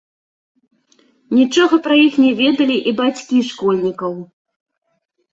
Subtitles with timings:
[1.39, 4.13] Нічога пра іх не ведалі і бацькі школьнікаў.